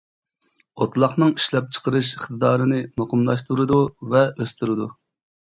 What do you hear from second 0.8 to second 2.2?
ئوتلاقنىڭ ئىشلەپچىقىرىش